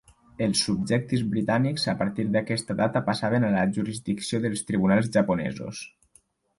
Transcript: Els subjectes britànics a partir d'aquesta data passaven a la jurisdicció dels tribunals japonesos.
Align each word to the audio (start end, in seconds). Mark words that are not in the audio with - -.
Els 0.43 0.61
subjectes 0.69 1.23
britànics 1.33 1.85
a 1.93 1.95
partir 2.01 2.27
d'aquesta 2.37 2.79
data 2.81 3.05
passaven 3.13 3.47
a 3.51 3.55
la 3.59 3.69
jurisdicció 3.79 4.45
dels 4.49 4.69
tribunals 4.73 5.17
japonesos. 5.21 5.89